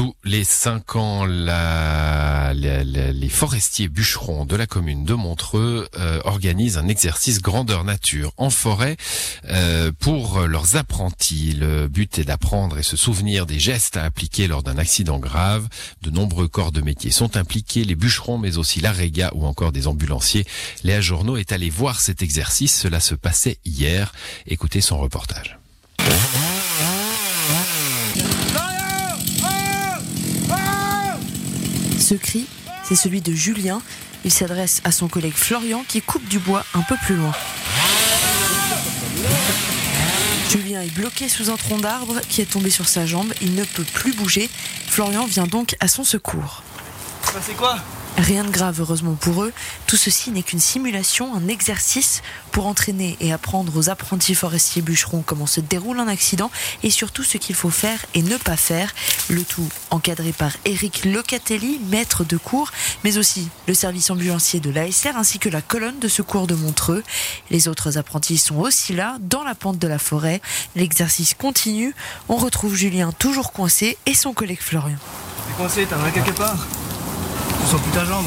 Tous 0.00 0.16
les 0.24 0.44
cinq 0.44 0.96
ans, 0.96 1.26
la, 1.26 2.54
la- 2.54 2.84
la- 2.84 3.12
les 3.12 3.28
forestiers 3.28 3.90
bûcherons 3.90 4.46
de 4.46 4.56
la 4.56 4.66
commune 4.66 5.04
de 5.04 5.12
Montreux 5.12 5.90
euh, 5.98 6.22
organisent 6.24 6.78
un 6.78 6.88
exercice 6.88 7.42
grandeur 7.42 7.84
nature 7.84 8.32
en 8.38 8.48
forêt 8.48 8.96
euh, 9.50 9.92
pour 9.92 10.40
leurs 10.46 10.76
apprentis. 10.76 11.52
Le 11.52 11.86
but 11.86 12.18
est 12.18 12.24
d'apprendre 12.24 12.78
et 12.78 12.82
se 12.82 12.96
souvenir 12.96 13.44
des 13.44 13.58
gestes 13.58 13.98
à 13.98 14.04
appliquer 14.04 14.46
lors 14.46 14.62
d'un 14.62 14.78
accident 14.78 15.18
grave. 15.18 15.68
De 16.00 16.08
nombreux 16.08 16.48
corps 16.48 16.72
de 16.72 16.80
métier 16.80 17.10
sont 17.10 17.36
impliqués, 17.36 17.84
les 17.84 17.94
bûcherons, 17.94 18.38
mais 18.38 18.56
aussi 18.56 18.80
la 18.80 18.92
réga 18.92 19.30
ou 19.34 19.44
encore 19.44 19.70
des 19.70 19.86
ambulanciers. 19.86 20.46
Léa 20.82 21.02
Journaux 21.02 21.36
est 21.36 21.52
allé 21.52 21.68
voir 21.68 22.00
cet 22.00 22.22
exercice. 22.22 22.74
Cela 22.74 23.00
se 23.00 23.14
passait 23.14 23.58
hier. 23.66 24.14
Écoutez 24.46 24.80
son 24.80 24.96
reportage. 24.96 25.59
Cri, 32.16 32.46
c'est 32.84 32.96
celui 32.96 33.20
de 33.20 33.32
Julien. 33.32 33.80
Il 34.24 34.30
s'adresse 34.30 34.80
à 34.84 34.92
son 34.92 35.08
collègue 35.08 35.34
Florian 35.34 35.84
qui 35.86 36.02
coupe 36.02 36.26
du 36.28 36.38
bois 36.38 36.64
un 36.74 36.82
peu 36.82 36.96
plus 37.04 37.16
loin. 37.16 37.32
Julien 40.50 40.82
est 40.82 40.94
bloqué 40.94 41.28
sous 41.28 41.50
un 41.50 41.56
tronc 41.56 41.78
d'arbre 41.78 42.20
qui 42.28 42.40
est 42.40 42.50
tombé 42.50 42.70
sur 42.70 42.88
sa 42.88 43.06
jambe. 43.06 43.32
Il 43.40 43.54
ne 43.54 43.64
peut 43.64 43.84
plus 43.84 44.12
bouger. 44.12 44.50
Florian 44.88 45.24
vient 45.26 45.46
donc 45.46 45.76
à 45.80 45.88
son 45.88 46.04
secours. 46.04 46.62
C'est 47.40 47.56
quoi? 47.56 47.76
Rien 48.16 48.44
de 48.44 48.50
grave, 48.50 48.80
heureusement 48.80 49.14
pour 49.14 49.44
eux. 49.44 49.52
Tout 49.86 49.96
ceci 49.96 50.30
n'est 50.30 50.42
qu'une 50.42 50.60
simulation, 50.60 51.34
un 51.34 51.48
exercice 51.48 52.22
pour 52.52 52.66
entraîner 52.66 53.16
et 53.20 53.32
apprendre 53.32 53.76
aux 53.76 53.88
apprentis 53.88 54.34
forestiers 54.34 54.82
bûcherons 54.82 55.22
comment 55.22 55.46
se 55.46 55.60
déroule 55.60 56.00
un 56.00 56.08
accident 56.08 56.50
et 56.82 56.90
surtout 56.90 57.22
ce 57.22 57.38
qu'il 57.38 57.54
faut 57.54 57.70
faire 57.70 58.04
et 58.14 58.22
ne 58.22 58.36
pas 58.36 58.56
faire. 58.56 58.94
Le 59.28 59.42
tout 59.42 59.68
encadré 59.90 60.32
par 60.32 60.52
Eric 60.64 61.04
Locatelli, 61.04 61.80
maître 61.90 62.24
de 62.24 62.36
cours, 62.36 62.70
mais 63.04 63.16
aussi 63.16 63.48
le 63.66 63.74
service 63.74 64.10
ambulancier 64.10 64.60
de 64.60 64.70
l'ASR 64.70 65.16
ainsi 65.16 65.38
que 65.38 65.48
la 65.48 65.62
colonne 65.62 65.98
de 65.98 66.08
secours 66.08 66.46
de 66.46 66.54
Montreux. 66.54 67.02
Les 67.50 67.68
autres 67.68 67.96
apprentis 67.96 68.38
sont 68.38 68.56
aussi 68.56 68.92
là, 68.92 69.16
dans 69.20 69.44
la 69.44 69.54
pente 69.54 69.78
de 69.78 69.88
la 69.88 69.98
forêt. 69.98 70.42
L'exercice 70.76 71.34
continue. 71.34 71.94
On 72.28 72.36
retrouve 72.36 72.74
Julien 72.74 73.12
toujours 73.12 73.52
coincé 73.52 73.96
et 74.06 74.14
son 74.14 74.32
collègue 74.32 74.60
Florian. 74.60 74.98
T'es 75.46 75.54
coincé, 75.54 75.86
t'as 75.88 76.10
quelque 76.10 76.36
part? 76.36 76.66
Tu 77.62 77.70
sens 77.70 77.80
plus 77.80 77.92
ta 77.92 78.04
jambe 78.04 78.26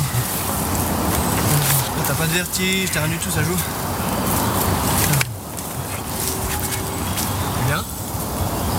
T'as 2.08 2.14
pas 2.16 2.28
de 2.28 2.34
vertige, 2.34 2.89
t'as 2.92 3.00
rien 3.02 3.09
du 3.09 3.17
tout, 3.17 3.30
ça 3.30 3.42
joue 3.44 3.56
Bien 7.67 7.84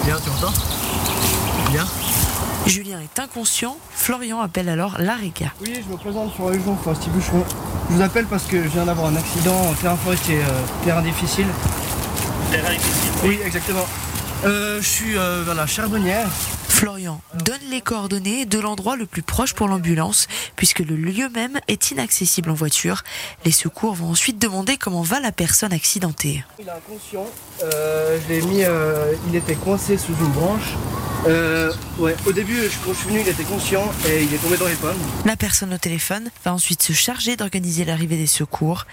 Bien, 0.05 0.17
tu 0.23 0.31
entends 0.31 0.53
Bien 1.71 1.87
Julien 2.67 2.99
est 3.01 3.19
inconscient. 3.19 3.77
Florian 3.95 4.41
appelle 4.41 4.71
alors 4.71 4.97
l'AREGA. 4.99 5.53
Oui, 5.61 5.83
je 5.87 5.93
me 5.93 5.99
présente 5.99 6.35
sur 6.35 6.47
la 6.47 6.53
région 6.53 6.77
Forestier 6.77 7.13
Bûcheron. 7.13 7.45
Je 7.91 7.95
vous 7.95 8.03
appelle 8.03 8.25
parce 8.25 8.45
que 8.45 8.63
je 8.63 8.69
viens 8.69 8.87
d'avoir 8.87 9.09
un 9.09 9.17
accident 9.17 9.55
en 9.55 9.75
terrain 9.75 9.97
forestier, 9.97 10.39
euh, 10.39 10.85
terrain 10.85 11.03
difficile. 11.03 11.47
Terrain 12.51 12.71
difficile 12.71 13.11
Oui, 13.25 13.39
exactement. 13.45 13.87
Euh, 14.47 14.81
je 14.81 14.89
suis 14.89 15.19
euh, 15.19 15.43
vers 15.45 15.55
la 15.55 15.67
Charbonnière. 15.67 16.29
Florian 16.75 17.23
donne 17.45 17.61
les 17.71 17.81
coordonnées 17.81 18.47
de 18.47 18.59
l'endroit 18.59 18.97
le 18.97 19.07
plus 19.07 19.23
proche 19.23 19.55
pour 19.55 19.69
l'ambulance, 19.69 20.27
puisque 20.57 20.81
le 20.81 20.97
lieu 20.97 21.29
même 21.29 21.61
est 21.69 21.93
inaccessible 21.93 22.51
en 22.51 22.55
voiture. 22.55 23.05
Les 23.45 23.53
secours 23.53 23.95
vont 23.95 24.11
ensuite 24.11 24.41
demander 24.41 24.77
comment 24.77 25.03
va 25.03 25.21
la 25.21 25.31
personne 25.31 25.73
accidentée. 25.73 26.45
Il 26.59 26.67
est 26.67 26.71
inconscient. 26.71 27.27
Euh, 27.63 28.19
je 28.21 28.35
l'ai 28.35 28.43
mis. 28.43 28.65
euh, 28.65 29.15
il 29.29 29.37
était 29.37 29.55
coincé 29.55 29.97
sous 29.97 30.15
une 30.21 30.33
branche. 30.33 30.75
Euh, 31.29 31.73
ouais, 31.99 32.17
au 32.27 32.33
début, 32.33 32.59
quand 32.85 32.93
je 32.93 32.99
suis 32.99 33.09
venu, 33.09 33.21
il 33.21 33.29
était 33.29 33.45
conscient 33.45 33.91
et 34.09 34.25
il 34.25 34.35
est 34.35 34.39
tombé 34.39 34.57
dans 34.57 34.67
les 34.67 34.75
pommes. 34.75 34.99
La 35.25 35.37
personne 35.37 35.73
au 35.73 35.79
téléphone 35.79 36.29
va 36.45 36.53
ensuite 36.53 36.83
se 36.83 36.93
charger 36.93 37.37
d'organiser 37.37 37.85
l'arrivée 37.85 38.17
des 38.17 38.27
secours. 38.27 38.85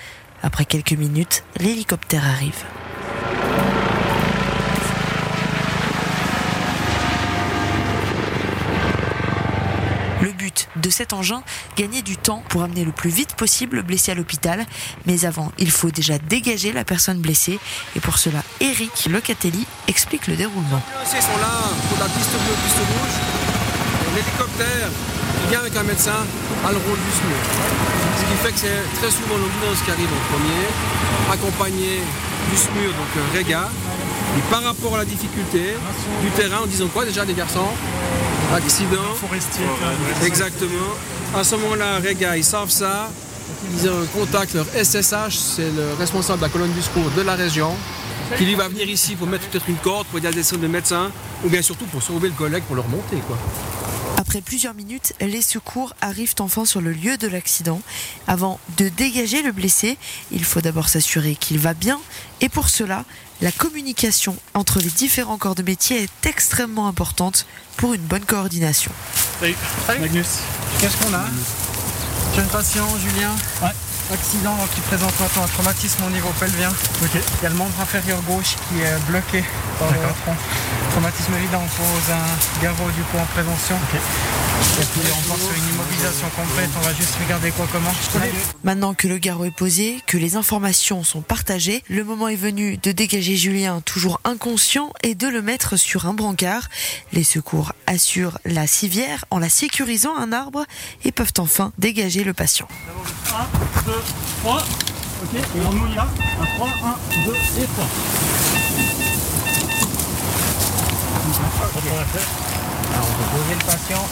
Après 0.43 0.65
quelques 0.65 0.93
minutes, 0.93 1.43
l'hélicoptère 1.59 2.25
arrive. 2.25 2.63
Le 10.21 10.31
but 10.33 10.60
de 10.75 10.89
cet 10.89 11.13
engin, 11.13 11.43
gagner 11.75 12.01
du 12.01 12.17
temps 12.17 12.43
pour 12.49 12.63
amener 12.63 12.83
le 12.85 12.91
plus 12.91 13.09
vite 13.09 13.35
possible 13.35 13.77
le 13.77 13.83
blessé 13.83 14.11
à 14.11 14.15
l'hôpital. 14.15 14.65
Mais 15.05 15.25
avant, 15.25 15.51
il 15.57 15.71
faut 15.71 15.91
déjà 15.91 16.17
dégager 16.17 16.71
la 16.71 16.83
personne 16.83 17.19
blessée. 17.19 17.59
Et 17.95 17.99
pour 17.99 18.17
cela, 18.17 18.43
Eric 18.59 19.07
Locatelli 19.09 19.65
explique 19.87 20.27
le 20.27 20.35
déroulement. 20.35 20.81
Les 20.89 20.97
ambulanciers 20.97 21.21
sont 21.21 21.39
là 21.41 21.53
pour 21.89 21.99
la 21.99 22.05
piste 22.05 22.31
bleue, 22.31 22.55
piste 22.63 22.77
rouge. 22.77 23.17
L'hélicoptère 24.15 24.89
qui 25.41 25.49
vient 25.49 25.59
avec 25.59 25.75
un 25.75 25.83
médecin 25.83 26.25
a 26.65 26.71
le 26.71 26.77
rôle 26.77 26.99
du 26.99 27.11
SMUR. 27.11 27.41
Ce 28.17 28.23
qui 28.25 28.37
fait 28.43 28.51
que 28.51 28.59
c'est 28.59 28.99
très 28.99 29.11
souvent 29.11 29.37
l'ambulance 29.37 29.81
qui 29.85 29.91
arrive 29.91 30.09
en 30.11 30.33
premier, 30.33 30.63
accompagné 31.31 32.01
du 32.49 32.57
SMUR, 32.57 32.91
donc 32.91 33.11
euh, 33.17 33.37
Réga. 33.37 33.69
Et 34.37 34.41
par 34.49 34.63
rapport 34.63 34.95
à 34.95 34.99
la 34.99 35.05
difficulté 35.05 35.75
du 36.21 36.29
terrain, 36.31 36.61
en 36.63 36.67
disant 36.67 36.87
quoi 36.87 37.05
déjà 37.05 37.25
les 37.25 37.33
garçons? 37.33 37.59
Accident. 38.55 39.15
Forestier. 39.15 39.65
Exactement. 40.25 40.91
À 41.35 41.43
ce 41.43 41.55
moment-là, 41.55 41.99
Réga, 42.01 42.37
ils 42.37 42.43
savent 42.43 42.69
ça. 42.69 43.09
Ils 43.73 43.89
contactent 44.13 44.53
leur 44.53 44.65
SSH, 44.65 45.35
c'est 45.35 45.71
le 45.75 45.93
responsable 45.99 46.39
de 46.39 46.45
la 46.45 46.49
colonne 46.49 46.71
du 46.71 46.81
secours 46.81 47.09
de 47.15 47.21
la 47.21 47.35
région, 47.35 47.75
qui 48.37 48.45
lui 48.45 48.55
va 48.55 48.69
venir 48.69 48.89
ici 48.89 49.15
pour 49.15 49.27
mettre 49.27 49.47
peut-être 49.47 49.67
une 49.67 49.75
corde, 49.75 50.07
pour 50.07 50.19
aider 50.19 50.29
à 50.29 50.31
descendre 50.31 50.61
le 50.61 50.69
médecin, 50.69 51.11
ou 51.43 51.49
bien 51.49 51.61
surtout 51.61 51.85
pour 51.85 52.01
sauver 52.01 52.29
le 52.29 52.33
collègue, 52.33 52.63
pour 52.63 52.75
le 52.75 52.81
remonter. 52.81 53.17
Quoi. 53.27 53.37
Après 54.21 54.41
plusieurs 54.41 54.75
minutes, 54.75 55.13
les 55.19 55.41
secours 55.41 55.95
arrivent 55.99 56.35
enfin 56.41 56.63
sur 56.63 56.79
le 56.79 56.91
lieu 56.91 57.17
de 57.17 57.27
l'accident. 57.27 57.81
Avant 58.27 58.59
de 58.77 58.87
dégager 58.87 59.41
le 59.41 59.51
blessé, 59.51 59.97
il 60.31 60.43
faut 60.43 60.61
d'abord 60.61 60.89
s'assurer 60.89 61.33
qu'il 61.33 61.57
va 61.57 61.73
bien. 61.73 61.99
Et 62.39 62.47
pour 62.47 62.69
cela, 62.69 63.03
la 63.41 63.51
communication 63.51 64.37
entre 64.53 64.77
les 64.77 64.91
différents 64.91 65.39
corps 65.39 65.55
de 65.55 65.63
métier 65.63 66.03
est 66.03 66.27
extrêmement 66.27 66.87
importante 66.87 67.47
pour 67.77 67.95
une 67.95 68.03
bonne 68.03 68.23
coordination. 68.23 68.91
Salut. 69.39 69.55
Magnus. 69.99 70.27
Qu'est-ce 70.79 70.97
qu'on 70.97 71.15
a? 71.15 71.25
Jeune 72.35 72.47
patient, 72.49 72.87
Julien? 72.99 73.35
Accident 74.11 74.57
qui 74.75 74.81
présente 74.81 75.17
maintenant 75.19 75.43
un 75.43 75.47
traumatisme 75.47 76.03
au 76.03 76.09
niveau 76.09 76.29
pelvien. 76.39 76.69
Il 77.01 77.43
y 77.43 77.45
a 77.45 77.49
le 77.49 77.55
membre 77.55 77.79
inférieur 77.79 78.21
gauche 78.23 78.55
qui 78.67 78.81
est 78.81 78.99
bloqué 79.07 79.43
par 79.79 79.89
le 79.89 79.97
tronc. 79.97 80.35
Traumatisme 80.91 81.33
évident, 81.35 81.61
on 81.63 81.81
pose 81.81 82.11
un 82.11 82.61
garrot 82.61 82.91
du 82.91 83.01
coup 83.03 83.17
en 83.17 83.25
prévention. 83.27 83.77
Et 84.79 84.83
puis 84.83 85.01
on 85.17 85.27
part 85.29 85.37
sur 85.37 85.51
une 85.55 85.73
immobilisation 85.73 86.27
complète, 86.35 86.69
on 86.77 86.81
va 86.81 86.93
juste 86.93 87.15
regarder 87.23 87.51
quoi 87.51 87.67
comment. 87.71 87.91
Maintenant 88.63 88.93
que 88.93 89.07
le 89.07 89.17
garrot 89.17 89.45
est 89.45 89.55
posé, 89.55 89.97
que 90.05 90.17
les 90.17 90.35
informations 90.35 91.03
sont 91.03 91.21
partagées, 91.21 91.83
le 91.89 92.03
moment 92.03 92.27
est 92.27 92.35
venu 92.35 92.77
de 92.77 92.91
dégager 92.91 93.35
Julien, 93.35 93.81
toujours 93.81 94.19
inconscient, 94.23 94.91
et 95.03 95.15
de 95.15 95.27
le 95.27 95.41
mettre 95.41 95.77
sur 95.77 96.05
un 96.05 96.13
brancard. 96.13 96.69
Les 97.11 97.23
secours 97.23 97.73
assurent 97.87 98.37
la 98.45 98.67
civière 98.67 99.25
en 99.29 99.39
la 99.39 99.49
sécurisant 99.49 100.15
à 100.15 100.21
un 100.21 100.31
arbre 100.31 100.65
et 101.05 101.11
peuvent 101.11 101.33
enfin 101.37 101.71
dégager 101.77 102.23
le 102.23 102.33
patient. 102.33 102.67
1, 103.31 103.47
2, 103.85 103.93
3. 104.43 104.57
Ok, 104.57 105.33
et 105.35 105.39
on 105.65 105.71
y 105.71 105.95
va. 105.95 106.03
Un 106.03 106.45
3, 106.57 106.67
1, 106.67 107.25
2 107.25 107.31
et 107.31 107.65
3. 107.65 107.85
Alors 112.93 113.07
on 113.07 113.13
peut 113.15 113.29
poser 113.31 113.55
le 113.55 113.65
patient. 113.65 114.05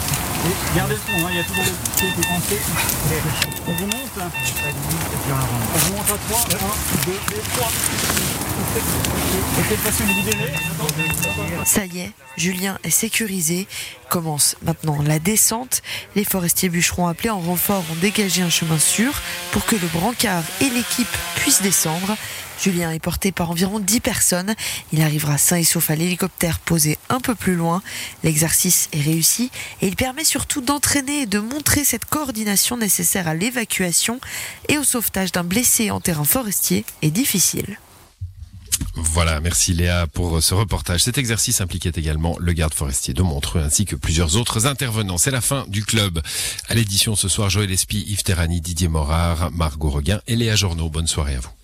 Et 0.46 0.53
gardez 0.75 0.94
le 0.94 1.00
fond, 1.00 1.19
hein, 1.25 1.30
il 1.31 1.35
y 1.35 1.40
a 1.40 1.44
toujours 1.44 1.66
le 1.66 1.72
pied 1.97 2.07
qui 2.13 2.22
est 2.22 2.28
coincé. 2.28 2.57
On 3.68 3.74
remonte. 3.74 4.18
On 5.28 5.80
remonte 5.90 6.09
à 6.09 6.18
3, 6.30 6.40
1, 6.51 6.68
2 7.06 7.12
et 7.12 7.44
3. 7.57 8.38
Ça 11.66 11.86
y 11.86 12.00
est, 12.00 12.12
Julien 12.38 12.77
est 12.83 12.89
sécurisé. 12.89 13.68
Commence 14.10 14.56
maintenant 14.63 15.01
la 15.01 15.19
descente. 15.19 15.81
Les 16.16 16.24
forestiers 16.24 16.69
bûcherons 16.69 17.07
appelés 17.07 17.30
en 17.30 17.39
renfort 17.39 17.83
ont 17.92 17.95
dégagé 17.95 18.42
un 18.42 18.50
chemin 18.50 18.80
sûr 18.80 19.13
pour 19.51 19.66
que 19.66 19.75
le 19.75 19.88
brancard 19.88 20.44
et 20.62 20.69
l'équipe 20.69 21.07
puissent 21.36 21.62
descendre. 21.62 22.16
Julien 22.62 22.92
est 22.92 23.00
porté 23.00 23.31
par 23.31 23.51
environ 23.51 23.80
10 23.80 24.01
personnes. 24.01 24.54
Il 24.92 25.01
arrivera 25.01 25.38
sain 25.38 25.57
et 25.57 25.63
sauf 25.63 25.89
à 25.89 25.95
l'hélicoptère 25.95 26.60
posé 26.60 26.98
un 27.10 27.21
peu 27.21 27.33
plus 27.33 27.56
loin. 27.56 27.81
L'exercice 28.24 28.89
est 28.92 29.01
réussi 29.01 29.50
et 29.81 29.88
il 29.88 29.95
permet 29.95 30.25
surtout 30.25 30.62
d'entraîner 30.62 31.21
et 31.21 31.25
de 31.25 31.39
montrer 31.39 31.83
cette 31.83 32.06
coordination 32.06 32.77
nécessaire 32.77 33.27
à 33.27 33.33
l'évacuation 33.33 34.19
et 34.68 34.77
au 34.77 34.83
sauvetage 34.83 35.31
d'un 35.31 35.44
blessé 35.44 35.89
en 35.92 36.01
terrain 36.01 36.25
forestier 36.25 36.86
est 37.01 37.12
difficile. 37.12 37.77
Voilà, 39.01 39.40
merci 39.40 39.74
Léa 39.74 40.07
pour 40.07 40.42
ce 40.42 40.54
reportage. 40.54 41.04
Cet 41.04 41.18
exercice 41.18 41.62
impliquait 41.62 41.92
également 41.96 42.36
le 42.40 42.54
garde 42.54 42.74
forestier 42.74 43.13
de 43.13 43.22
Montreux 43.22 43.62
ainsi 43.62 43.86
que 43.86 43.96
plusieurs 43.96 44.36
autres 44.36 44.66
intervenants. 44.66 45.18
C'est 45.18 45.31
la 45.31 45.42
fin 45.42 45.66
du 45.68 45.84
club. 45.84 46.22
À 46.68 46.75
l'édition 46.75 47.16
ce 47.16 47.28
soir, 47.28 47.50
Joël 47.50 47.72
Espy, 47.72 48.06
Yves 48.07 48.24
Terrani, 48.24 48.62
Didier 48.62 48.88
Morard, 48.88 49.51
Margot 49.51 49.90
Reguin 49.90 50.22
et 50.28 50.36
Léa 50.36 50.56
Journeau. 50.56 50.90
Bonne 50.90 51.07
soirée 51.07 51.36
à 51.36 51.40
vous. 51.40 51.58